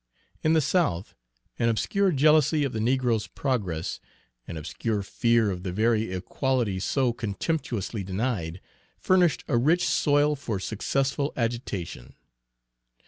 [0.41, 1.13] In the South,
[1.59, 3.99] an obscure jealousy of the negro's progress,
[4.47, 8.61] an obscure fear of the very equality so contemptuously denied,
[8.97, 12.15] furnished a rich soil for successful agitation.